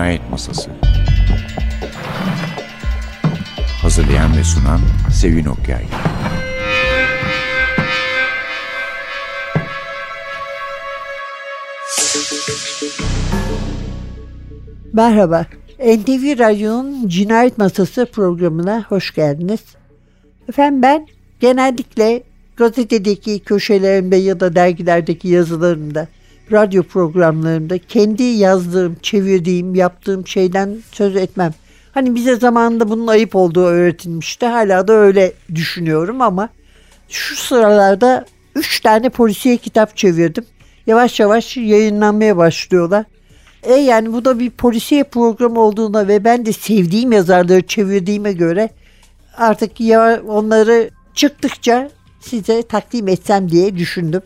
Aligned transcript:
Cinayet 0.00 0.30
Masası 0.30 0.70
Hazırlayan 3.82 4.36
ve 4.36 4.44
sunan 4.44 4.80
Sevin 5.12 5.44
Okyay 5.44 5.84
Merhaba, 14.92 15.46
NTV 15.78 16.38
Radyo'nun 16.38 17.08
Cinayet 17.08 17.58
Masası 17.58 18.06
programına 18.12 18.84
hoş 18.88 19.14
geldiniz. 19.14 19.60
Efendim 20.48 20.82
ben 20.82 21.06
genellikle 21.40 22.22
gazetedeki 22.56 23.40
köşelerimde 23.40 24.16
ya 24.16 24.40
da 24.40 24.54
dergilerdeki 24.54 25.28
yazılarımda, 25.28 26.08
radyo 26.52 26.82
programlarımda 26.82 27.78
kendi 27.78 28.22
yazdığım, 28.22 28.96
çevirdiğim, 29.02 29.74
yaptığım 29.74 30.26
şeyden 30.26 30.76
söz 30.92 31.16
etmem. 31.16 31.54
Hani 31.92 32.14
bize 32.14 32.36
zamanında 32.36 32.88
bunun 32.88 33.06
ayıp 33.06 33.36
olduğu 33.36 33.64
öğretilmişti. 33.64 34.46
Hala 34.46 34.88
da 34.88 34.92
öyle 34.92 35.32
düşünüyorum 35.54 36.22
ama 36.22 36.48
şu 37.08 37.36
sıralarda 37.36 38.26
üç 38.54 38.80
tane 38.80 39.08
polisiye 39.08 39.56
kitap 39.56 39.96
çevirdim. 39.96 40.44
Yavaş 40.86 41.20
yavaş 41.20 41.56
yayınlanmaya 41.56 42.36
başlıyorlar. 42.36 43.04
E 43.62 43.74
yani 43.74 44.12
bu 44.12 44.24
da 44.24 44.38
bir 44.38 44.50
polisiye 44.50 45.04
programı 45.04 45.60
olduğuna 45.60 46.08
ve 46.08 46.24
ben 46.24 46.46
de 46.46 46.52
sevdiğim 46.52 47.12
yazarları 47.12 47.66
çevirdiğime 47.66 48.32
göre 48.32 48.70
artık 49.36 49.80
ya 49.80 50.22
onları 50.28 50.90
çıktıkça 51.14 51.90
size 52.20 52.62
takdim 52.62 53.08
etsem 53.08 53.50
diye 53.50 53.76
düşündüm. 53.76 54.22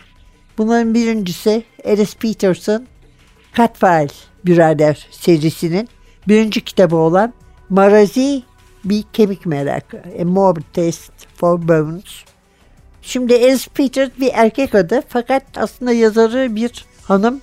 Bunların 0.59 0.95
birincisi 0.95 1.65
Alice 1.85 2.19
Peterson 2.21 2.87
Catfile 3.57 4.15
Birader 4.47 5.07
serisinin 5.11 5.89
birinci 6.29 6.61
kitabı 6.61 6.97
olan 6.97 7.35
Marazi 7.69 8.43
bir 8.85 9.05
kemik 9.13 9.47
merakı. 9.47 10.03
A 10.21 10.25
Morbid 10.25 10.63
Taste 10.73 11.13
for 11.37 11.69
Bones. 11.69 12.25
Şimdi 13.03 13.35
Alice 13.35 13.71
Peters 13.75 14.11
bir 14.21 14.31
erkek 14.35 14.75
adı 14.75 15.03
fakat 15.09 15.43
aslında 15.57 15.93
yazarı 15.93 16.57
bir 16.57 16.85
hanım. 17.03 17.41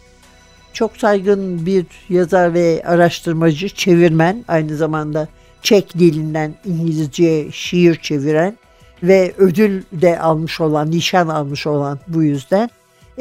Çok 0.74 0.98
saygın 0.98 1.66
bir 1.66 1.86
yazar 2.10 2.54
ve 2.54 2.84
araştırmacı, 2.86 3.70
çevirmen 3.70 4.46
aynı 4.48 4.78
zamanda 4.78 5.28
Çek 5.62 5.94
dilinden 5.94 6.56
İngilizce 6.66 7.52
şiir 7.52 7.96
çeviren 7.96 8.58
ve 9.04 9.34
ödül 9.38 9.84
de 9.92 10.20
almış 10.20 10.62
olan, 10.62 10.92
nişan 10.92 11.28
almış 11.28 11.68
olan 11.68 12.00
bu 12.08 12.24
yüzden 12.24 12.70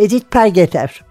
Edith 0.00 0.24
Pergeter. 0.30 1.04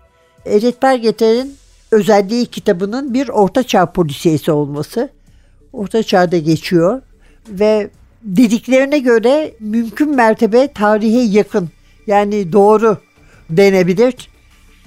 Edith 0.45 0.79
Pergeter'in 0.81 1.55
özelliği 1.91 2.45
kitabının 2.45 3.13
bir 3.13 3.29
ortaçağ 3.29 3.85
polisiyesi 3.85 4.51
olması. 4.51 5.09
Orta 5.73 6.03
çağda 6.03 6.37
geçiyor 6.37 7.01
ve 7.49 7.89
dediklerine 8.23 8.99
göre 8.99 9.51
mümkün 9.59 10.15
mertebe 10.15 10.73
tarihe 10.73 11.19
yakın 11.19 11.69
yani 12.07 12.53
doğru 12.53 12.97
denebilir 13.49 14.29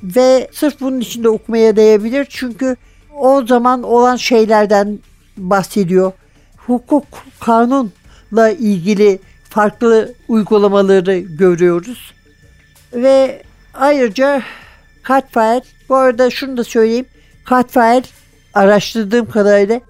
ve 0.03 0.49
sırf 0.53 0.81
bunun 0.81 1.01
içinde 1.01 1.29
okumaya 1.29 1.77
değebilir 1.77 2.27
çünkü 2.31 2.77
o 3.19 3.47
zaman 3.47 3.83
olan 3.83 4.17
şeylerden 4.17 4.99
bahsediyor. 5.37 6.13
Hukuk, 6.57 7.05
kanunla 7.41 8.51
ilgili 8.59 9.19
farklı 9.49 10.15
uygulamaları 10.29 11.19
görüyoruz. 11.19 12.13
Ve 12.93 13.43
ayrıca 13.75 14.43
Catfire, 15.09 15.63
bu 15.89 15.97
arada 15.97 16.31
şunu 16.31 16.57
da 16.57 16.65
söyleyeyim. 16.65 17.07
Catfire 17.51 18.03
araştırdığım 18.55 19.31
kadarıyla 19.31 19.81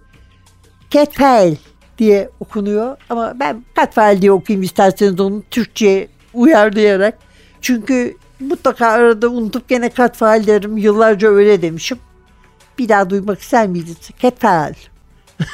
Catfire 0.91 1.57
diye 1.99 2.31
okunuyor 2.41 2.97
ama 3.11 3.41
ben 3.41 3.65
Catfire 3.77 4.23
diye 4.23 4.33
okuyayım 4.33 4.63
isterseniz 4.63 5.21
onu 5.21 5.43
Türkçe 5.51 6.09
uyarlayarak. 6.35 7.19
Çünkü 7.61 8.17
mutlaka 8.41 8.87
arada 8.87 9.29
unutup 9.29 9.69
gene 9.69 9.91
Catfire 9.97 10.47
derim. 10.47 10.77
Yıllarca 10.77 11.29
öyle 11.29 11.63
demişim. 11.63 11.99
Bir 12.79 12.89
daha 12.89 13.11
duymak 13.11 13.41
ister 13.41 13.67
miydiniz? 13.67 14.11
Catfire. 14.23 14.75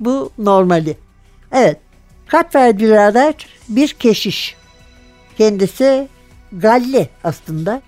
bu 0.00 0.30
normali. 0.38 0.96
Evet. 1.52 1.78
Katfer 2.26 2.78
birader 2.78 3.34
bir 3.68 3.88
keşiş. 3.88 4.56
Kendisi 5.38 6.08
Galli 6.58 7.08
aslında. 7.24 7.82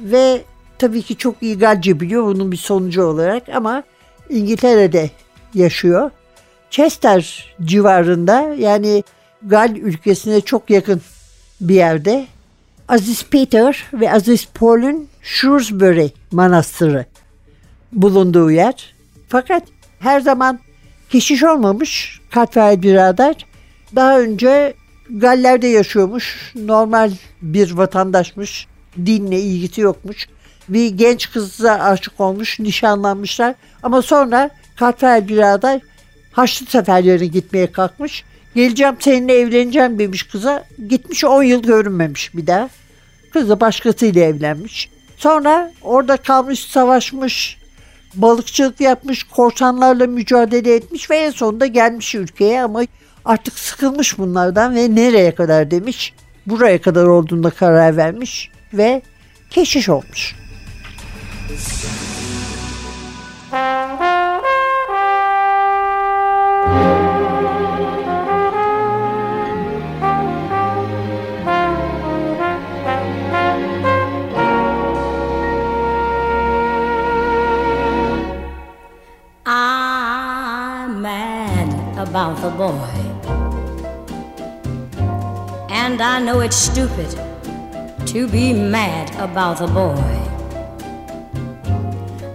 Ve 0.00 0.42
tabii 0.78 1.02
ki 1.02 1.16
çok 1.16 1.42
iyi 1.42 1.58
Galce 1.58 2.00
biliyor 2.00 2.24
bunun 2.24 2.52
bir 2.52 2.56
sonucu 2.56 3.02
olarak 3.02 3.48
ama 3.48 3.82
İngiltere'de 4.30 5.10
yaşıyor. 5.54 6.10
Chester 6.70 7.54
civarında 7.64 8.54
yani 8.58 9.04
Gal 9.46 9.76
ülkesine 9.76 10.40
çok 10.40 10.70
yakın 10.70 11.00
bir 11.60 11.74
yerde 11.74 12.26
Aziz 12.88 13.24
Peter 13.24 13.84
ve 13.92 14.12
Aziz 14.12 14.48
Paul'un 14.54 15.08
Shrewsbury 15.22 16.08
Manastırı 16.32 17.06
bulunduğu 17.92 18.50
yer. 18.50 18.94
Fakat 19.28 19.62
her 19.98 20.20
zaman 20.20 20.58
keşiş 21.10 21.42
olmamış 21.42 22.20
Katfer 22.30 22.82
birader. 22.82 23.46
Daha 23.94 24.20
önce 24.20 24.74
Galler'de 25.10 25.66
yaşıyormuş. 25.66 26.52
Normal 26.54 27.10
bir 27.42 27.70
vatandaşmış. 27.70 28.66
Dinle 29.06 29.40
ilgisi 29.40 29.80
yokmuş. 29.80 30.26
Bir 30.68 30.88
genç 30.88 31.30
kıza 31.32 31.72
aşık 31.72 32.20
olmuş. 32.20 32.60
Nişanlanmışlar. 32.60 33.54
Ama 33.82 34.02
sonra 34.02 34.50
Katfer 34.76 35.28
birader 35.28 35.80
Haçlı 36.32 36.66
seferlerine 36.66 37.26
gitmeye 37.26 37.72
kalkmış. 37.72 38.24
Geleceğim 38.54 38.96
seninle 39.00 39.34
evleneceğim 39.34 39.98
demiş 39.98 40.22
kıza. 40.22 40.64
Gitmiş 40.88 41.24
10 41.24 41.42
yıl 41.42 41.62
görünmemiş 41.62 42.34
bir 42.34 42.46
daha. 42.46 42.68
Kız 43.32 43.48
da 43.48 43.60
başkasıyla 43.60 44.22
evlenmiş. 44.22 44.90
Sonra 45.16 45.72
orada 45.82 46.16
kalmış, 46.16 46.60
savaşmış, 46.60 47.58
balıkçılık 48.14 48.80
yapmış, 48.80 49.22
korsanlarla 49.22 50.06
mücadele 50.06 50.74
etmiş 50.74 51.10
ve 51.10 51.16
en 51.16 51.30
sonunda 51.30 51.66
gelmiş 51.66 52.14
ülkeye 52.14 52.62
ama 52.62 52.82
artık 53.26 53.58
sıkılmış 53.58 54.18
bunlardan 54.18 54.74
ve 54.74 54.94
nereye 54.94 55.34
kadar 55.34 55.70
demiş. 55.70 56.14
Buraya 56.46 56.80
kadar 56.80 57.06
olduğunda 57.06 57.50
karar 57.50 57.96
vermiş 57.96 58.50
ve 58.72 59.02
keşiş 59.50 59.88
olmuş. 59.88 60.34
about 63.52 64.05
I 86.16 86.18
know 86.18 86.40
it's 86.40 86.56
stupid 86.56 87.10
to 88.06 88.26
be 88.26 88.54
mad 88.54 89.14
about 89.20 89.58
the 89.58 89.66
boy. 89.66 90.02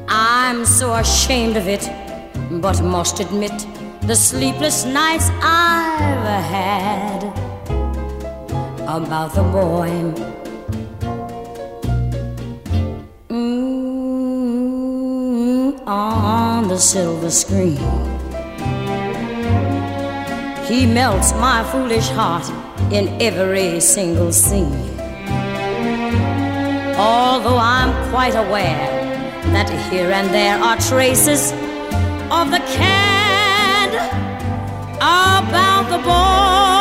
I'm 0.07 0.65
so 0.65 0.93
ashamed 0.93 1.57
of 1.57 1.67
it, 1.67 1.89
but 2.61 2.79
must 2.83 3.19
admit 3.19 3.65
the 4.03 4.15
sleepless 4.15 4.85
nights 4.85 5.31
I've 5.41 6.43
had 6.45 7.23
about 8.87 9.33
the 9.33 9.41
boy. 9.41 9.89
Mm, 13.29 14.11
on 15.87 16.67
the 16.67 16.77
silver 16.77 17.31
screen. 17.31 17.79
He 20.67 20.85
melts 20.85 21.33
my 21.33 21.63
foolish 21.71 22.09
heart 22.09 22.60
in 22.91 23.21
every 23.21 23.79
single 23.79 24.31
scene. 24.31 24.89
Although 26.97 27.57
I'm 27.57 27.91
quite 28.11 28.35
aware 28.35 28.87
that 29.53 29.69
here 29.91 30.11
and 30.11 30.29
there 30.33 30.57
are 30.57 30.77
traces 30.77 31.51
of 32.31 32.51
the 32.51 32.59
cad 32.77 33.91
about 34.99 35.89
the 35.89 35.97
boy. 36.03 36.80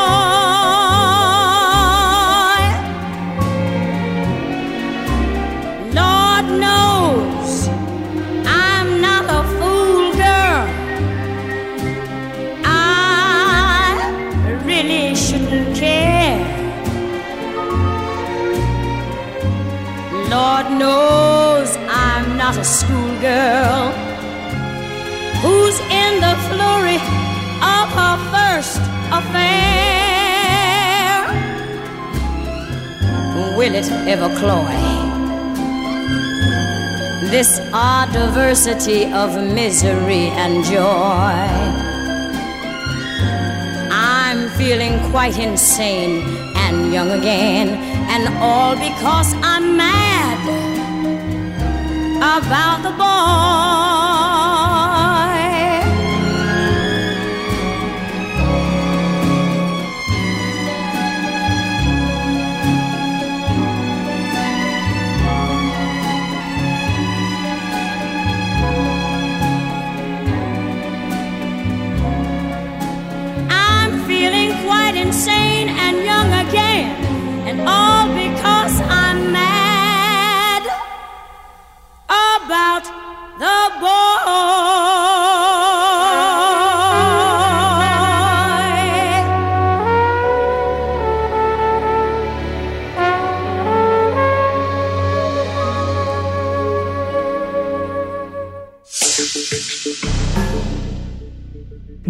Not 22.50 22.58
a 22.58 22.64
schoolgirl. 22.64 23.92
who's 25.42 25.78
in 26.02 26.12
the 26.26 26.34
flurry 26.48 26.98
of 27.78 27.86
her 27.98 28.16
first 28.32 28.82
affair. 29.18 30.50
Will 33.56 33.74
it 33.80 33.88
ever 34.12 34.30
cloy? 34.40 34.74
This 37.30 37.60
odd 37.72 38.12
diversity 38.12 39.04
of 39.22 39.28
misery 39.60 40.26
and 40.42 40.64
joy. 40.64 41.46
I'm 43.92 44.40
feeling 44.58 44.98
quite 45.12 45.38
insane 45.38 46.22
and 46.64 46.92
young 46.92 47.10
again, 47.12 47.68
and 48.14 48.22
all 48.42 48.74
because 48.74 49.34
I'm 49.40 49.76
mad 49.76 49.99
about 52.38 52.82
the 52.84 52.90
boy. 52.90 54.09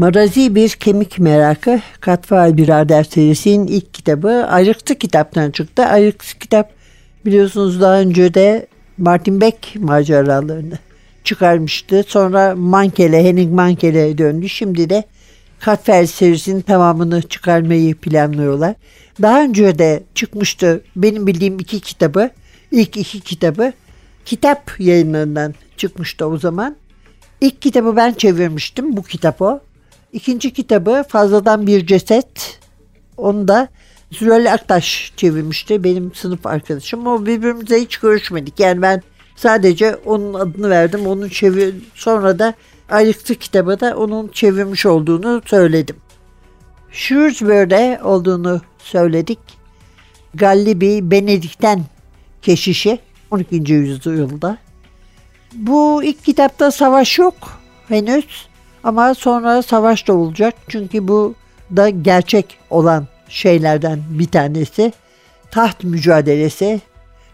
Marazi 0.01 0.55
bir 0.55 0.69
kemik 0.69 1.19
merakı 1.19 1.81
Katfaal 2.01 2.57
Birader 2.57 3.05
serisinin 3.05 3.67
ilk 3.67 3.95
kitabı 3.95 4.47
Ayrıktı 4.47 4.95
kitaptan 4.95 5.51
çıktı. 5.51 5.85
Ayrıktı 5.85 6.39
kitap 6.39 6.71
biliyorsunuz 7.27 7.81
daha 7.81 8.01
önce 8.01 8.35
de 8.35 8.67
Martin 8.99 9.41
Beck 9.41 9.77
maceralarını 9.77 10.79
çıkarmıştı. 11.25 12.05
Sonra 12.07 12.55
Mankele, 12.55 13.25
Henning 13.25 13.55
Mankele'ye 13.55 14.19
döndü. 14.19 14.49
Şimdi 14.49 14.91
de 14.91 15.05
Katfaal 15.59 16.07
serisinin 16.07 16.61
tamamını 16.61 17.23
çıkarmayı 17.23 17.95
planlıyorlar. 17.95 18.75
Daha 19.23 19.43
önce 19.43 19.79
de 19.79 20.03
çıkmıştı 20.15 20.83
benim 20.97 21.27
bildiğim 21.27 21.59
iki 21.59 21.81
kitabı. 21.81 22.31
İlk 22.71 22.97
iki 22.97 23.21
kitabı 23.21 23.73
kitap 24.25 24.73
yayınlarından 24.79 25.55
çıkmıştı 25.77 26.27
o 26.27 26.39
zaman. 26.39 26.77
İlk 27.41 27.63
kitabı 27.63 27.97
ben 27.97 28.13
çevirmiştim. 28.13 28.97
Bu 28.97 29.03
kitap 29.03 29.43
o. 29.43 29.61
İkinci 30.13 30.53
kitabı 30.53 31.05
Fazladan 31.09 31.67
Bir 31.67 31.87
Ceset. 31.87 32.61
Onu 33.17 33.49
da 33.49 33.69
Züreli 34.11 34.51
Aktaş 34.51 35.13
çevirmişti. 35.17 35.85
Benim 35.85 36.15
sınıf 36.15 36.47
arkadaşım. 36.47 37.07
O 37.07 37.27
birbirimize 37.27 37.81
hiç 37.81 37.97
görüşmedik. 37.97 38.61
Yani 38.61 38.83
ben 38.83 39.03
sadece 39.37 39.97
onun 39.97 40.35
adını 40.35 40.71
verdim. 40.71 41.07
Onun 41.07 41.29
çevir 41.29 41.75
sonra 41.95 42.39
da 42.39 42.55
Ayrıktı 42.91 43.35
kitabı 43.35 43.81
da 43.81 43.97
onun 43.97 44.29
çevirmiş 44.29 44.87
olduğunu 44.87 45.43
söyledim. 45.47 45.97
Shrewsbury'de 46.93 48.01
olduğunu 48.05 48.61
söyledik. 48.79 49.39
Galli 50.35 50.81
bir 50.81 51.11
Benedikten 51.11 51.85
keşişi 52.43 52.99
12. 53.31 53.73
yüzyılda. 53.73 54.59
Bu 55.53 56.05
ilk 56.05 56.25
kitapta 56.25 56.71
savaş 56.71 57.19
yok 57.19 57.61
henüz 57.89 58.50
ama 58.85 59.15
sonra 59.15 59.63
savaş 59.63 60.09
da 60.09 60.13
olacak. 60.13 60.55
Çünkü 60.69 61.09
bu 61.09 61.35
da 61.77 61.89
gerçek 61.89 62.59
olan 62.71 63.07
şeylerden 63.29 64.01
bir 64.11 64.27
tanesi. 64.27 64.93
Taht 65.51 65.85
mücadelesi 65.85 66.81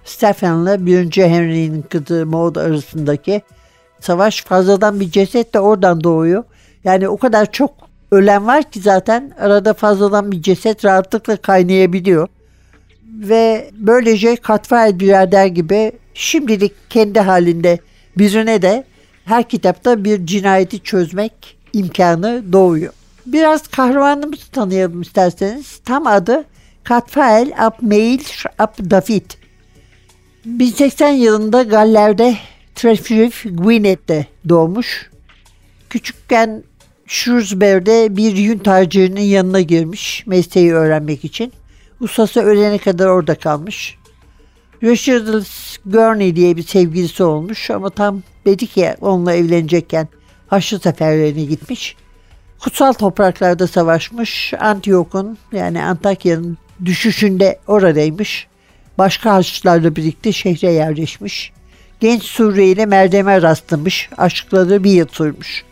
Stephen'la 0.04 0.87
1. 0.87 1.16
Henry'nin 1.16 1.82
kızı 1.82 2.26
Maud 2.26 2.56
arasındaki 2.56 3.43
savaş 4.00 4.44
fazladan 4.44 5.00
bir 5.00 5.10
ceset 5.10 5.54
de 5.54 5.60
oradan 5.60 6.04
doğuyor. 6.04 6.44
Yani 6.84 7.08
o 7.08 7.16
kadar 7.16 7.52
çok 7.52 7.70
ölen 8.10 8.46
var 8.46 8.70
ki 8.70 8.81
zaten 8.81 9.32
arada 9.40 9.75
fazladan 9.75 10.32
bir 10.32 10.42
ceset 10.42 10.84
rahatlıkla 10.84 11.37
kaynayabiliyor. 11.37 12.28
Ve 13.04 13.70
böylece 13.72 14.37
Katfael 14.37 15.00
birader 15.00 15.46
gibi 15.46 15.92
şimdilik 16.14 16.90
kendi 16.90 17.20
halinde 17.20 17.78
birine 18.19 18.62
de 18.62 18.84
her 19.26 19.49
kitapta 19.49 20.05
bir 20.05 20.26
cinayeti 20.26 20.81
çözmek 20.81 21.56
imkanı 21.73 22.44
doğuyor. 22.52 22.93
Biraz 23.26 23.69
kahramanımızı 23.69 24.50
tanıyalım 24.50 25.02
isterseniz. 25.02 25.81
Tam 25.84 26.06
adı 26.06 26.44
Katfael 26.84 27.52
ab 27.58 27.76
Meil 27.81 28.20
ab 28.58 28.90
David. 28.90 29.31
1080 30.44 31.11
yılında 31.11 31.62
Galler'de 31.62 32.37
Trefrif 32.75 33.44
Gwyneth'te 33.44 34.26
doğmuş. 34.49 35.11
Küçükken 35.90 36.62
Shrewsbury'de 37.06 38.17
bir 38.17 38.37
yün 38.37 38.58
tacirinin 38.58 39.20
yanına 39.20 39.61
girmiş 39.61 40.26
mesleği 40.26 40.75
öğrenmek 40.75 41.25
için. 41.25 41.52
Ustası 42.00 42.40
ölene 42.40 42.78
kadar 42.78 43.06
orada 43.06 43.34
kalmış. 43.34 43.99
Richard 44.82 45.44
Gurney 45.87 46.37
diye 46.37 46.56
bir 46.56 46.62
sevgilisi 46.62 47.23
olmuş 47.23 47.70
ama 47.70 47.90
tam 47.90 48.23
dedik 48.46 48.76
ya 48.76 48.96
onunla 49.00 49.34
evlenecekken 49.34 50.08
Haçlı 50.46 50.78
seferlerine 50.78 51.44
gitmiş. 51.44 51.96
Kutsal 52.58 52.93
topraklarda 52.93 53.66
savaşmış. 53.66 54.54
Antiyok'un 54.60 55.38
yani 55.52 55.82
Antakya'nın 55.82 56.58
düşüşünde 56.84 57.58
oradaymış. 57.66 58.46
Başka 58.98 59.35
Haçlılarla 59.35 59.97
birlikte 59.97 60.32
şehre 60.32 60.73
yerleşmiş. 60.73 61.52
Genç 62.00 62.23
Surre 62.23 62.66
ile 62.66 62.87
Merdem'e 62.87 63.42
rastlamış. 63.42 64.11
Aşkları 64.18 64.85
bir 64.85 64.90
yıl 64.90 65.09
sürmüş. 65.09 65.64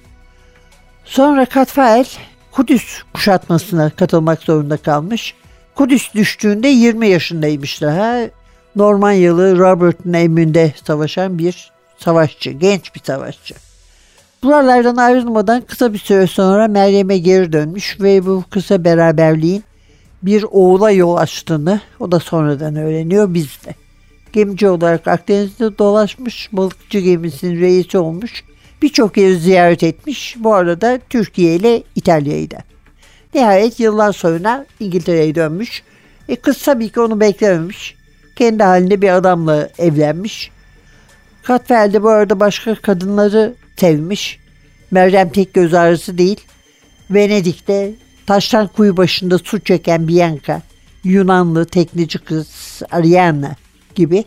Sonra 1.04 1.46
Katfael 1.46 2.06
Kudüs 2.52 3.02
kuşatmasına 3.14 3.90
katılmak 3.90 4.42
zorunda 4.42 4.76
kalmış. 4.76 5.34
Kudüs 5.74 6.14
düştüğünde 6.14 6.68
20 6.68 7.08
yaşındaymış 7.08 7.82
daha. 7.82 8.20
Normanyalı 8.76 9.58
Robert'ın 9.58 10.12
emrinde 10.12 10.72
savaşan 10.84 11.38
bir 11.38 11.73
savaşçı, 11.98 12.50
genç 12.50 12.94
bir 12.94 13.00
savaşçı. 13.00 13.54
Buralardan 14.42 14.96
ayrılmadan 14.96 15.60
kısa 15.60 15.92
bir 15.92 15.98
süre 15.98 16.26
sonra 16.26 16.68
Meryem'e 16.68 17.18
geri 17.18 17.52
dönmüş 17.52 18.00
ve 18.00 18.26
bu 18.26 18.44
kısa 18.50 18.84
beraberliğin 18.84 19.64
bir 20.22 20.42
oğula 20.50 20.90
yol 20.90 21.16
açtığını 21.16 21.80
o 22.00 22.12
da 22.12 22.20
sonradan 22.20 22.76
öğreniyor 22.76 23.34
biz 23.34 23.46
de. 23.66 23.74
Gemici 24.32 24.68
olarak 24.68 25.08
Akdeniz'de 25.08 25.78
dolaşmış, 25.78 26.48
balıkçı 26.52 26.98
gemisinin 26.98 27.60
reisi 27.60 27.98
olmuş, 27.98 28.44
birçok 28.82 29.16
yeri 29.16 29.38
ziyaret 29.38 29.82
etmiş. 29.82 30.36
Bu 30.38 30.54
arada 30.54 30.98
Türkiye 31.10 31.56
ile 31.56 31.82
İtalya'yı 31.96 32.50
da. 32.50 32.58
Nihayet 33.34 33.80
yıllar 33.80 34.12
sonra 34.12 34.66
İngiltere'ye 34.80 35.34
dönmüş. 35.34 35.82
E 36.28 36.36
kız 36.36 36.62
tabii 36.62 36.88
ki 36.88 37.00
onu 37.00 37.20
beklememiş. 37.20 37.94
Kendi 38.36 38.62
halinde 38.62 39.02
bir 39.02 39.08
adamla 39.08 39.68
evlenmiş. 39.78 40.50
Katfel 41.44 41.92
de 41.92 42.02
bu 42.02 42.08
arada 42.08 42.40
başka 42.40 42.74
kadınları 42.74 43.54
sevmiş. 43.76 44.38
Meryem 44.90 45.28
tek 45.28 45.54
göz 45.54 45.74
ağrısı 45.74 46.18
değil. 46.18 46.40
Venedik'te 47.10 47.92
taştan 48.26 48.66
kuyu 48.66 48.96
başında 48.96 49.38
su 49.38 49.60
çeken 49.60 50.08
Bianca, 50.08 50.62
Yunanlı 51.04 51.64
tekneci 51.64 52.18
kız 52.18 52.82
Ariana 52.90 53.56
gibi. 53.94 54.24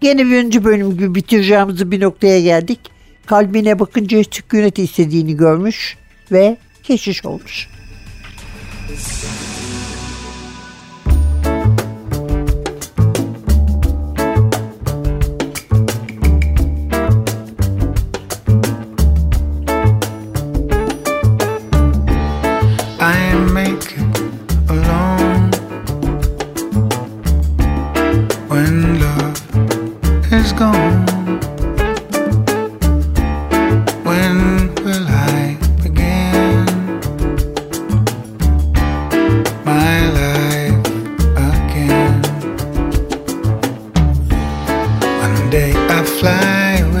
Gene 0.00 0.26
birinci 0.26 0.64
bölüm 0.64 0.90
gibi 0.90 1.14
bitireceğimiz 1.14 1.90
bir 1.90 2.00
noktaya 2.00 2.40
geldik. 2.40 2.80
Kalbine 3.26 3.78
bakınca 3.78 4.22
sükunet 4.30 4.78
istediğini 4.78 5.36
görmüş 5.36 5.96
ve 6.32 6.56
keşiş 6.82 7.24
olmuş. 7.24 7.68
I 8.90 9.51
day 45.52 45.72
I 45.76 46.02
fly 46.02 46.91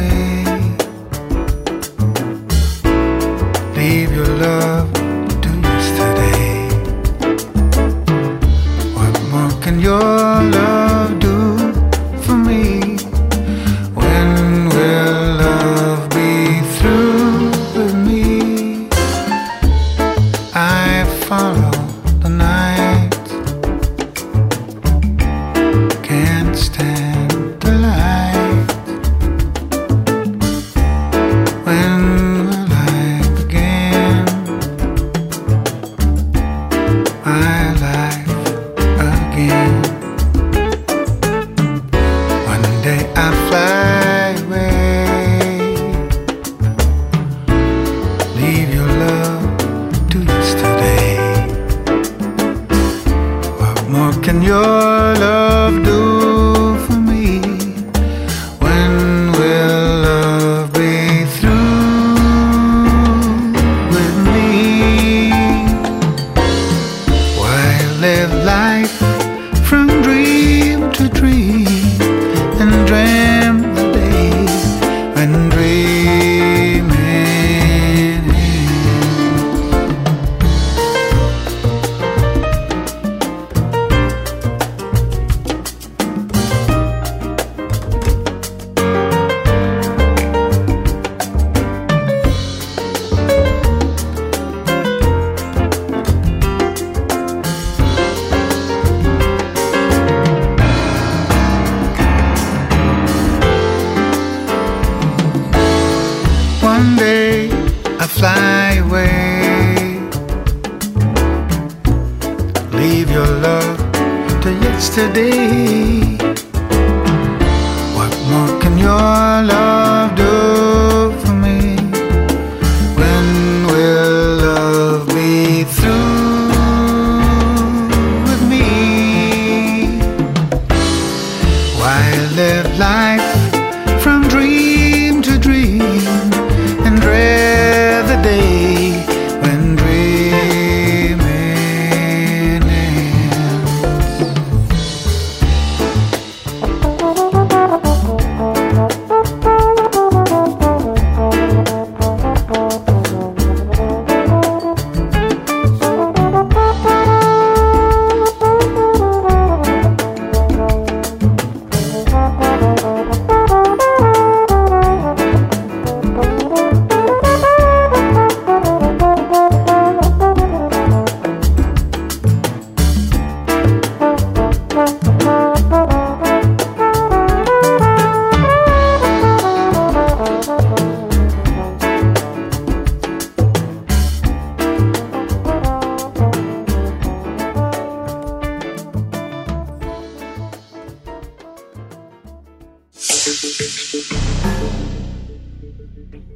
live 132.36 132.78
life 132.78 133.01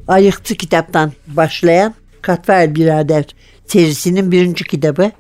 Ayıktı 0.08 0.54
kitaptan 0.54 1.12
başlayan 1.26 1.94
Katver 2.22 2.75
Birader 2.75 3.25
serisinin 3.66 4.32
birinci 4.32 4.64
kitabı 4.64 5.10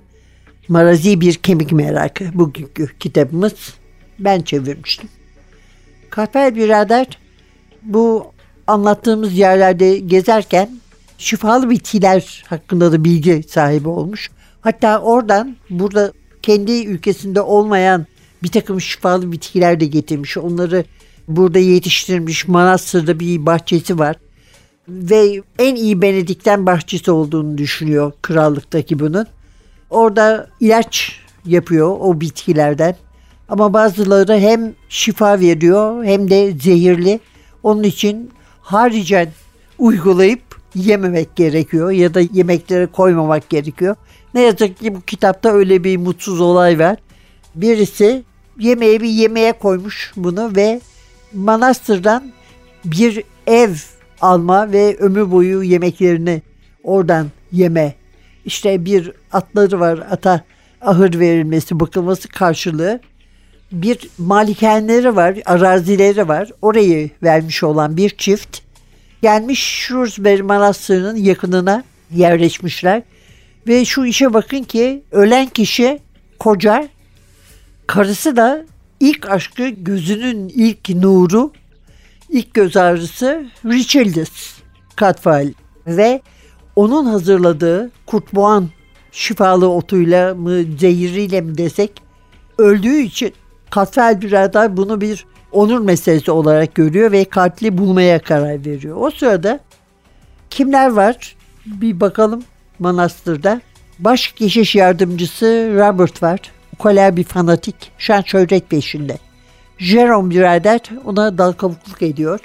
Marazi 0.68 1.20
Bir 1.20 1.34
Kemik 1.34 1.72
Merakı 1.72 2.24
bugünkü 2.34 2.98
kitabımız 2.98 3.52
ben 4.18 4.40
çevirmiştim. 4.40 5.08
Katver 6.10 6.54
Birader 6.54 7.18
bu 7.82 8.32
anlattığımız 8.66 9.32
yerlerde 9.32 9.98
gezerken 9.98 10.70
şifalı 11.18 11.70
bitkiler 11.70 12.44
hakkında 12.46 12.92
da 12.92 13.04
bilgi 13.04 13.42
sahibi 13.48 13.88
olmuş. 13.88 14.30
Hatta 14.60 14.98
oradan 14.98 15.56
burada 15.70 16.12
kendi 16.42 16.86
ülkesinde 16.86 17.40
olmayan 17.40 18.06
bir 18.42 18.48
takım 18.48 18.80
şifalı 18.80 19.32
bitkiler 19.32 19.80
de 19.80 19.86
getirmiş. 19.86 20.36
Onları 20.36 20.84
burada 21.28 21.58
yetiştirmiş. 21.58 22.48
Manastır'da 22.48 23.20
bir 23.20 23.46
bahçesi 23.46 23.98
var 23.98 24.16
ve 24.88 25.42
en 25.58 25.74
iyi 25.74 26.02
Benedikten 26.02 26.66
bahçesi 26.66 27.10
olduğunu 27.10 27.58
düşünüyor 27.58 28.12
krallıktaki 28.22 28.98
bunun. 28.98 29.26
Orada 29.90 30.48
ilaç 30.60 31.20
yapıyor 31.44 31.96
o 32.00 32.20
bitkilerden. 32.20 32.96
Ama 33.48 33.72
bazıları 33.72 34.38
hem 34.38 34.74
şifa 34.88 35.40
veriyor 35.40 36.04
hem 36.04 36.30
de 36.30 36.52
zehirli. 36.52 37.20
Onun 37.62 37.82
için 37.82 38.30
haricen 38.60 39.28
uygulayıp 39.78 40.40
yememek 40.74 41.36
gerekiyor 41.36 41.90
ya 41.90 42.14
da 42.14 42.20
yemeklere 42.32 42.86
koymamak 42.86 43.48
gerekiyor. 43.48 43.96
Ne 44.34 44.40
yazık 44.40 44.80
ki 44.80 44.94
bu 44.94 45.00
kitapta 45.00 45.52
öyle 45.52 45.84
bir 45.84 45.96
mutsuz 45.96 46.40
olay 46.40 46.78
var. 46.78 46.96
Birisi 47.54 48.22
yemeğe 48.58 49.00
bir 49.00 49.08
yemeğe 49.08 49.52
koymuş 49.52 50.12
bunu 50.16 50.56
ve 50.56 50.80
manastırdan 51.32 52.32
bir 52.84 53.22
ev 53.46 53.70
alma 54.20 54.72
ve 54.72 54.96
ömür 54.96 55.30
boyu 55.30 55.62
yemeklerini 55.62 56.42
oradan 56.84 57.26
yeme. 57.52 57.94
İşte 58.44 58.84
bir 58.84 59.12
atları 59.32 59.80
var 59.80 60.06
ata 60.10 60.44
ahır 60.80 61.18
verilmesi 61.18 61.80
bakılması 61.80 62.28
karşılığı. 62.28 63.00
Bir 63.72 63.98
malikaneleri 64.18 65.16
var 65.16 65.38
arazileri 65.44 66.28
var. 66.28 66.50
Orayı 66.62 67.10
vermiş 67.22 67.62
olan 67.62 67.96
bir 67.96 68.10
çift 68.10 68.58
gelmiş 69.22 69.60
Shrewsbury 69.60 70.42
Manastırı'nın 70.42 71.16
yakınına 71.16 71.84
yerleşmişler. 72.14 73.02
Ve 73.68 73.84
şu 73.84 74.04
işe 74.04 74.34
bakın 74.34 74.62
ki 74.62 75.02
ölen 75.12 75.46
kişi 75.46 75.98
koca 76.38 76.88
karısı 77.86 78.36
da 78.36 78.64
ilk 79.00 79.30
aşkı 79.30 79.68
gözünün 79.68 80.48
ilk 80.48 80.88
nuru 80.88 81.52
İlk 82.28 82.54
göz 82.54 82.76
ağrısı 82.76 83.46
Richildis 83.64 84.56
Katfal 84.96 85.48
ve 85.86 86.22
onun 86.76 87.06
hazırladığı 87.06 87.90
kurtboğan 88.06 88.68
şifalı 89.12 89.68
otuyla 89.70 90.34
mı 90.34 90.62
zehiriyle 90.78 91.40
mi 91.40 91.58
desek 91.58 91.92
öldüğü 92.58 92.98
için 92.98 93.32
Katfal 93.70 94.20
birader 94.20 94.76
bunu 94.76 95.00
bir 95.00 95.26
onur 95.52 95.80
meselesi 95.80 96.30
olarak 96.30 96.74
görüyor 96.74 97.12
ve 97.12 97.24
katli 97.24 97.78
bulmaya 97.78 98.18
karar 98.18 98.66
veriyor. 98.66 98.96
O 99.00 99.10
sırada 99.10 99.60
kimler 100.50 100.90
var 100.90 101.36
bir 101.66 102.00
bakalım 102.00 102.44
manastırda. 102.78 103.60
Baş 103.98 104.32
keşiş 104.32 104.74
yardımcısı 104.74 105.46
Robert 105.74 106.22
var. 106.22 106.40
ukala 106.74 107.16
bir 107.16 107.24
fanatik, 107.24 107.92
şan 107.98 108.22
şöhret 108.22 108.70
peşinde. 108.70 109.18
Jerome 109.78 110.30
birader 110.30 110.80
ona 111.04 111.38
dal 111.38 111.52
kavukluk 111.52 112.02
ediyor. 112.02 112.40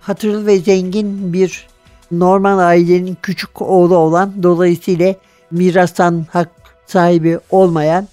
Hatırlı 0.00 0.46
ve 0.46 0.58
zengin 0.58 1.32
bir 1.32 1.66
Norman 2.10 2.58
ailenin 2.58 3.16
küçük 3.22 3.62
oğlu 3.62 3.96
olan 3.96 4.42
dolayısıyla 4.42 5.14
mirastan 5.50 6.26
hak 6.30 6.50
sahibi 6.86 7.38
olmayan 7.50 8.08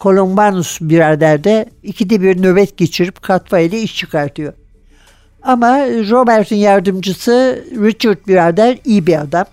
Columbanus 0.00 0.80
birader 0.80 1.44
de 1.44 1.66
ikide 1.82 2.22
bir 2.22 2.42
nöbet 2.42 2.76
geçirip 2.76 3.22
Katfa 3.22 3.58
ile 3.58 3.80
iş 3.80 3.96
çıkartıyor. 3.96 4.52
Ama 5.42 5.78
Robert'ın 5.86 6.56
yardımcısı 6.56 7.64
Richard 7.70 8.26
birader 8.28 8.78
iyi 8.84 9.06
bir 9.06 9.20
adam. 9.20 9.44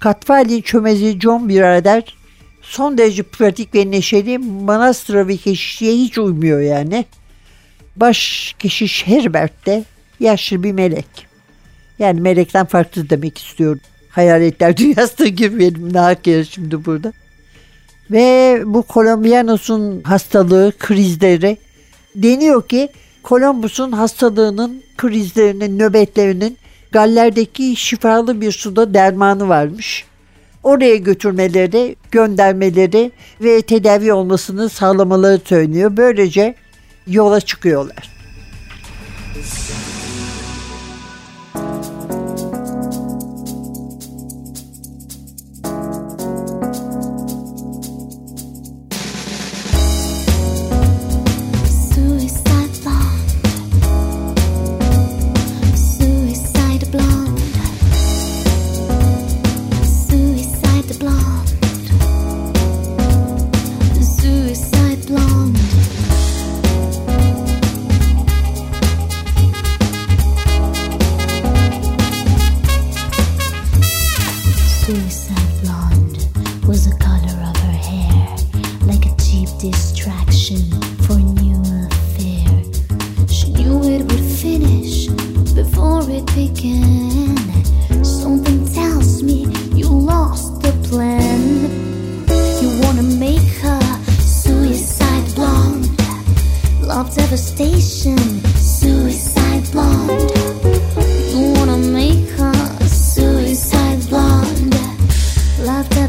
Katfali 0.00 0.62
çömezi 0.62 1.20
John 1.20 1.48
birader 1.48 2.16
son 2.62 2.98
derece 2.98 3.22
pratik 3.22 3.74
ve 3.74 3.90
neşeli 3.90 4.38
manastıra 4.38 5.28
ve 5.28 5.36
keşişliğe 5.36 5.96
hiç 5.96 6.18
uymuyor 6.18 6.60
yani. 6.60 7.04
Baş 7.96 8.54
keşiş 8.58 9.06
Herbert 9.06 9.66
de 9.66 9.84
yaşlı 10.20 10.62
bir 10.62 10.72
melek. 10.72 11.26
Yani 11.98 12.20
melekten 12.20 12.66
farklı 12.66 13.10
demek 13.10 13.38
istiyorum. 13.38 13.80
Hayaletler 14.10 14.76
dünyasına 14.76 15.26
girmeyelim. 15.26 15.92
Ne 15.92 15.98
hak 15.98 16.24
şimdi 16.50 16.84
burada. 16.84 17.12
Ve 18.10 18.62
bu 18.66 18.84
Colombianos'un 18.88 20.02
hastalığı, 20.02 20.72
krizleri 20.78 21.56
deniyor 22.14 22.68
ki 22.68 22.88
Columbus'un 23.24 23.92
hastalığının, 23.92 24.82
krizlerinin, 24.96 25.78
nöbetlerinin 25.78 26.58
Galler'deki 26.92 27.76
şifalı 27.76 28.40
bir 28.40 28.52
suda 28.52 28.94
dermanı 28.94 29.48
varmış. 29.48 30.04
Oraya 30.62 30.96
götürmeleri, 30.96 31.96
göndermeleri 32.10 33.12
ve 33.40 33.62
tedavi 33.62 34.12
olmasını 34.12 34.68
sağlamaları 34.68 35.40
söyleniyor. 35.44 35.96
Böylece 35.96 36.54
yola 37.06 37.40
çıkıyorlar. 37.40 38.10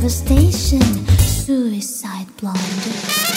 devastation, 0.03 0.81
suicide 1.17 2.27
blonde. 2.35 3.32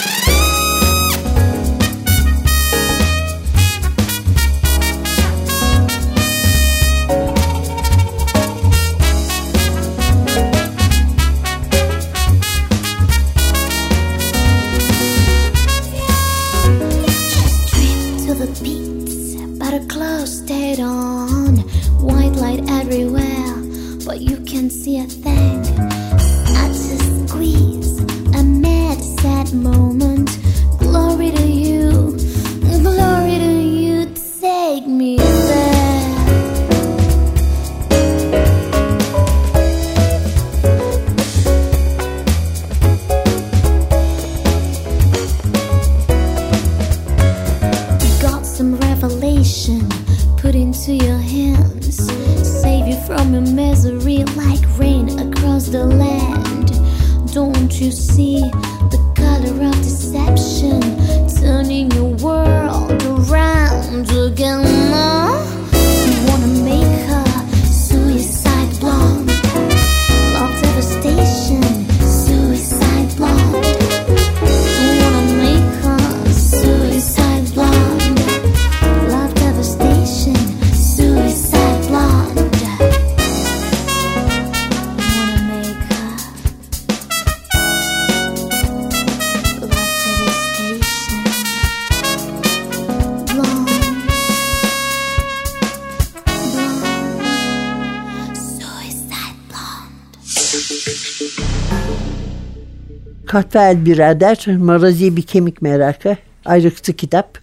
Katfael 103.37 103.87
Birader, 103.87 104.47
Marazi 104.59 105.17
bir 105.17 105.23
kemik 105.23 105.63
merakı, 105.63 106.17
ayrıktı 106.45 106.93
kitap. 106.93 107.39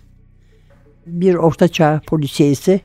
Bir 1.06 1.36
ortaçağ 1.36 2.02
polisiyesi. 2.08 2.82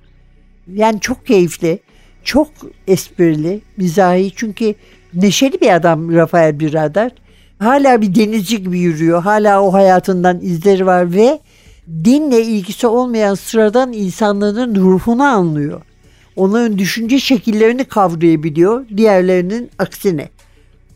Yani 0.72 1.00
çok 1.00 1.26
keyifli, 1.26 1.78
çok 2.24 2.48
esprili, 2.86 3.60
mizahi 3.76 4.32
çünkü 4.36 4.74
neşeli 5.14 5.60
bir 5.60 5.74
adam 5.74 6.14
Rafael 6.14 6.60
Birader. 6.60 7.10
Hala 7.58 8.02
bir 8.02 8.14
denizci 8.14 8.62
gibi 8.62 8.78
yürüyor. 8.78 9.22
Hala 9.22 9.62
o 9.62 9.72
hayatından 9.72 10.40
izleri 10.40 10.86
var 10.86 11.12
ve 11.14 11.40
dinle 12.04 12.42
ilgisi 12.42 12.86
olmayan 12.86 13.34
sıradan 13.34 13.92
insanların 13.92 14.74
ruhunu 14.74 15.22
anlıyor. 15.22 15.82
Onların 16.36 16.78
düşünce 16.78 17.20
şekillerini 17.20 17.84
kavrayabiliyor 17.84 18.88
diğerlerinin 18.88 19.70
aksine. 19.78 20.28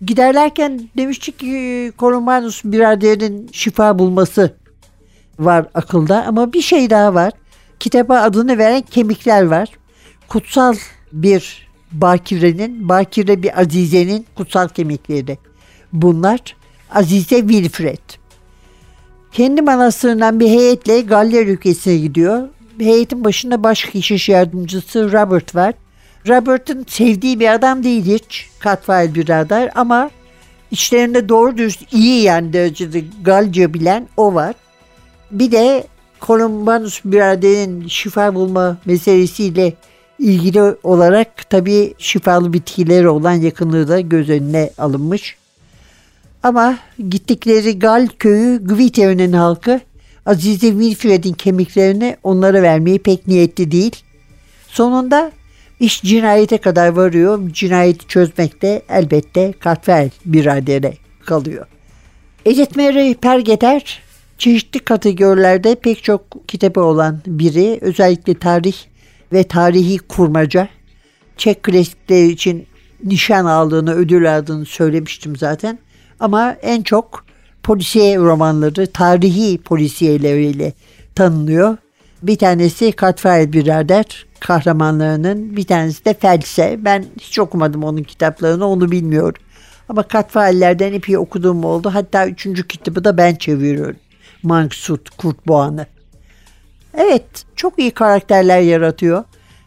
Giderlerken 0.07 0.91
demiştik 0.97 1.38
ki 1.38 1.93
Columbanus 1.99 2.65
biraderin 2.65 3.49
şifa 3.53 3.99
bulması 3.99 4.57
var 5.38 5.67
akılda 5.75 6.25
ama 6.27 6.53
bir 6.53 6.62
şey 6.62 6.91
daha 6.91 7.15
var. 7.15 7.33
Kitaba 7.81 8.21
adını 8.21 8.59
veren 8.59 8.83
kemikler 8.83 9.43
var. 9.43 9.69
Kutsal 10.29 10.77
bir 11.12 11.69
bakirenin, 11.93 12.88
bakire 12.88 13.43
bir 13.43 13.61
azizenin 13.61 14.27
kutsal 14.35 14.69
kemikleri. 14.69 15.38
Bunlar 15.93 16.57
Azize 16.91 17.41
Wilfred. 17.41 17.99
Kendi 19.33 19.62
manastırından 19.62 20.41
bir 20.41 20.49
heyetle 20.49 21.01
Galler 21.01 21.47
ülkesine 21.47 21.97
gidiyor. 21.97 22.49
Heyetin 22.79 23.25
başında 23.25 23.62
baş 23.62 23.85
keşiş 23.85 24.29
yardımcısı 24.29 25.12
Robert 25.12 25.55
var. 25.55 25.75
Robert'ın 26.28 26.87
sevdiği 26.88 27.40
bir 27.40 27.54
adam 27.54 27.85
değil 27.85 28.04
hiç. 28.04 28.48
Katfail 28.58 29.14
birader 29.14 29.70
ama 29.74 30.11
İçlerinde 30.72 31.28
doğru 31.28 31.58
dürüst 31.58 31.92
iyi 31.92 32.22
yani 32.22 32.52
derecede 32.52 33.04
Galce 33.24 33.74
bilen 33.74 34.08
o 34.16 34.35
var. 34.35 34.54
Bir 35.30 35.52
de 35.52 35.87
Columbanus 36.20 37.00
biraderin 37.04 37.88
şifa 37.88 38.35
bulma 38.35 38.76
meselesiyle 38.85 39.72
ilgili 40.18 40.62
olarak 40.82 41.50
tabii 41.50 41.94
şifalı 41.98 42.52
bitkileri 42.52 43.08
olan 43.08 43.32
yakınlığı 43.32 43.88
da 43.88 44.00
göz 44.00 44.30
önüne 44.30 44.70
alınmış. 44.78 45.37
Ama 46.42 46.78
gittikleri 47.08 47.78
Gal 47.78 48.08
köyü 48.18 48.64
Gviteo'nun 48.64 49.32
halkı 49.32 49.80
Azize 50.26 50.68
Wilfred'in 50.70 51.32
kemiklerini 51.32 52.16
onlara 52.22 52.62
vermeyi 52.62 52.98
pek 52.98 53.26
niyetli 53.26 53.70
değil. 53.70 53.96
Sonunda 54.68 55.32
iş 55.83 56.03
cinayete 56.03 56.59
kadar 56.59 56.88
varıyor. 56.88 57.51
Cinayeti 57.53 58.07
çözmekte 58.07 58.83
elbette 58.88 59.53
Katfer 59.53 60.11
biradere 60.25 60.95
kalıyor. 61.27 61.66
Edith 62.47 62.77
Mary 62.77 63.14
Pergeter 63.14 64.03
çeşitli 64.38 64.79
kategorilerde 64.81 65.75
pek 65.75 66.05
çok 66.05 66.49
kitabı 66.49 66.81
olan 66.81 67.21
biri. 67.27 67.79
Özellikle 67.81 68.35
tarih 68.35 68.75
ve 69.33 69.45
tarihi 69.45 69.99
kurmaca. 69.99 70.68
Çek 71.37 71.62
klasikleri 71.62 72.29
için 72.29 72.66
nişan 73.05 73.45
aldığını, 73.45 73.95
ödül 73.95 74.37
aldığını 74.37 74.66
söylemiştim 74.66 75.37
zaten. 75.37 75.79
Ama 76.21 76.53
en 76.53 76.83
çok 76.83 77.25
polisiye 77.62 78.16
romanları, 78.16 78.87
tarihi 78.87 79.59
polisiyeleriyle 79.59 80.73
tanınıyor. 81.14 81.77
Bir 82.23 82.37
tanesi 82.37 82.92
Katfael 82.92 83.53
Birader 83.53 84.27
kahramanlarının, 84.42 85.57
bir 85.57 85.64
tanesi 85.64 86.05
de 86.05 86.14
Felse. 86.14 86.78
Ben 86.81 87.05
hiç 87.20 87.38
okumadım 87.38 87.85
onun 87.85 88.02
kitaplarını, 88.02 88.66
onu 88.66 88.90
bilmiyorum. 88.90 89.42
Ama 89.88 90.02
Katfaellerden 90.02 90.92
epey 90.92 91.16
okuduğum 91.16 91.64
oldu. 91.64 91.90
Hatta 91.94 92.26
üçüncü 92.26 92.68
kitabı 92.68 93.05
da 93.05 93.16
ben 93.16 93.35
çeviriyorum. 93.35 93.96
Manksut, 94.42 95.11
Kurt 95.11 95.46
Boğan'ı. 95.46 95.87
Evet, 96.94 97.44
çok 97.57 97.78
iyi 97.78 97.90
karakterler 97.90 98.61
yaratıyor. 98.61 99.24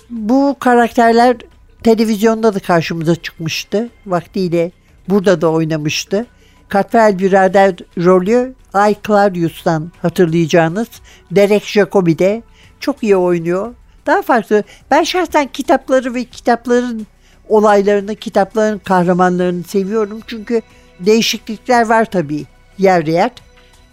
Bu 0.10 0.56
karakterler 0.60 1.38
televizyonda 1.84 2.54
da 2.54 2.60
karşımıza 2.60 3.16
çıkmıştı. 3.16 3.90
Vaktiyle 4.06 4.72
burada 5.10 5.42
da 5.42 5.52
oynamıştı. 5.52 6.26
Katfer 6.70 7.20
birader 7.20 7.76
rolü 7.98 8.54
Ay 8.74 8.96
Claudius'tan 9.08 9.92
hatırlayacağınız 10.02 10.88
Derek 11.32 11.64
Jacobi 11.64 12.20
de 12.20 12.44
çok 12.80 13.04
iyi 13.04 13.16
oynuyor. 13.16 13.74
Daha 14.06 14.22
farklı. 14.22 14.64
Ben 14.92 15.04
şahsen 15.04 15.48
kitapları 15.48 16.14
ve 16.14 16.24
kitapların 16.24 17.08
olaylarını, 17.50 18.16
kitapların 18.16 18.80
kahramanlarını 18.80 19.64
seviyorum. 19.64 20.20
Çünkü 20.28 20.62
değişiklikler 21.00 21.86
var 21.86 22.06
tabii 22.06 22.46
yer 22.78 23.06
yer. 23.06 23.32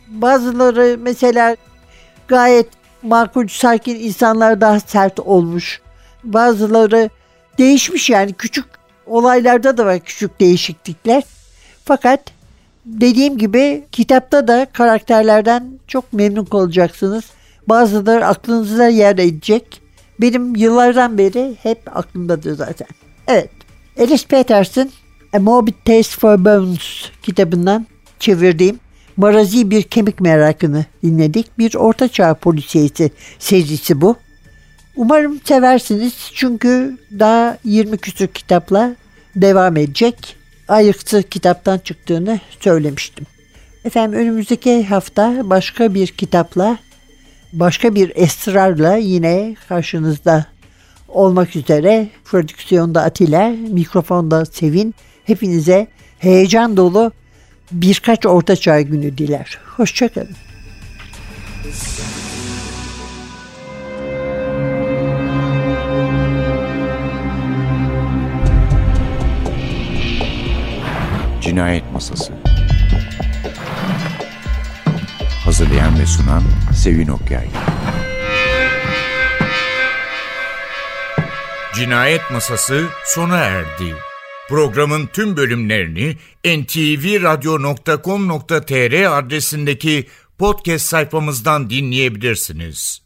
Bazıları 0.08 0.96
mesela 1.00 1.56
gayet 2.28 2.68
makul, 3.02 3.48
sakin 3.48 3.96
insanlar 3.96 4.60
daha 4.60 4.80
sert 4.80 5.20
olmuş. 5.20 5.80
Bazıları 6.24 7.10
değişmiş 7.58 8.10
yani 8.10 8.32
küçük 8.32 8.64
olaylarda 9.06 9.76
da 9.76 9.86
var 9.86 10.00
küçük 10.00 10.40
değişiklikler. 10.40 11.22
Fakat 11.84 12.20
dediğim 12.86 13.38
gibi 13.38 13.84
kitapta 13.92 14.48
da 14.48 14.66
karakterlerden 14.72 15.72
çok 15.86 16.12
memnun 16.12 16.44
kalacaksınız. 16.44 17.24
Bazıları 17.66 18.26
aklınıza 18.26 18.88
yer 18.88 19.12
edecek. 19.12 19.82
Benim 20.20 20.56
yıllardan 20.56 21.18
beri 21.18 21.56
hep 21.62 21.96
aklımdadır 21.96 22.56
zaten. 22.56 22.88
Evet. 23.26 23.50
Alice 24.00 24.26
Peterson 24.28 24.90
A 25.32 25.38
Morbid 25.38 25.74
Taste 25.84 26.20
for 26.20 26.44
Bones 26.44 27.10
kitabından 27.22 27.86
çevirdiğim 28.18 28.78
Marazi 29.16 29.70
bir 29.70 29.82
kemik 29.82 30.20
merakını 30.20 30.84
dinledik. 31.02 31.58
Bir 31.58 31.74
ortaçağ 31.74 32.34
polisiyesi 32.34 33.10
serisi 33.38 34.00
bu. 34.00 34.16
Umarım 34.96 35.40
seversiniz 35.44 36.30
çünkü 36.34 36.98
daha 37.18 37.58
20 37.64 37.98
küsur 37.98 38.26
kitapla 38.26 38.96
devam 39.36 39.76
edecek. 39.76 40.36
Ayıktı 40.68 41.22
kitaptan 41.22 41.78
çıktığını 41.78 42.40
söylemiştim. 42.60 43.26
Efendim 43.84 44.18
önümüzdeki 44.18 44.84
hafta 44.84 45.50
başka 45.50 45.94
bir 45.94 46.06
kitapla, 46.06 46.78
başka 47.52 47.94
bir 47.94 48.12
esrarla 48.14 48.96
yine 48.96 49.56
karşınızda 49.68 50.46
olmak 51.08 51.56
üzere. 51.56 52.08
Prodüksiyonda 52.24 53.02
Atilla, 53.02 53.48
mikrofonda 53.48 54.44
Sevin. 54.44 54.94
Hepinize 55.24 55.86
heyecan 56.18 56.76
dolu 56.76 57.12
birkaç 57.72 58.26
ortaçağ 58.26 58.80
günü 58.80 59.18
diler. 59.18 59.58
Hoşçakalın. 59.76 60.36
Cinayet 71.40 71.92
Masası 71.92 72.41
Hazırlayan 75.44 75.98
ve 75.98 76.06
sunan 76.06 76.42
Sevin 76.74 77.08
Okyay 77.08 77.48
Cinayet 81.74 82.30
Masası 82.30 82.84
sona 83.04 83.36
erdi. 83.36 83.94
Programın 84.48 85.06
tüm 85.06 85.36
bölümlerini 85.36 86.16
ntvradio.com.tr 86.44 89.18
adresindeki 89.18 90.06
podcast 90.38 90.86
sayfamızdan 90.86 91.70
dinleyebilirsiniz. 91.70 93.01